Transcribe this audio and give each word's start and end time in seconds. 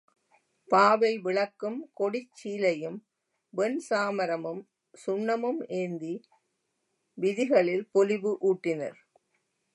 பாவை 0.69 1.11
விளக்கும், 1.17 1.91
கொடிச் 1.93 2.31
சீலையும், 2.39 2.97
வெண்சாமரமும், 3.53 4.61
சுண்ணமும் 4.93 5.61
ஏந்தி 5.77 6.13
விதிகளில் 7.17 7.85
பொலிவு 7.91 8.33
ஊட்டினர். 8.41 8.99